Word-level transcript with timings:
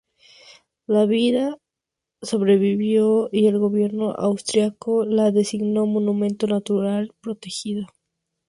La 0.87 1.05
vid 1.05 1.37
sobrevivió 2.23 3.29
y 3.31 3.45
el 3.45 3.59
gobierno 3.59 4.13
austríaco 4.17 5.05
la 5.05 5.29
designó 5.29 5.85
monumento 5.85 6.47
natural 6.47 7.13
protegido. 7.21 7.85